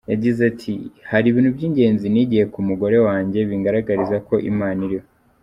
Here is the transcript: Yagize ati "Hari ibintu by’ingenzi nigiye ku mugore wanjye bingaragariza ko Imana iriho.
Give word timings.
Yagize 0.11 0.41
ati 0.51 0.73
"Hari 1.11 1.25
ibintu 1.29 1.49
by’ingenzi 1.55 2.05
nigiye 2.09 2.45
ku 2.53 2.59
mugore 2.67 2.97
wanjye 3.07 3.39
bingaragariza 3.49 4.15
ko 4.27 4.35
Imana 4.51 4.79
iriho. 4.87 5.07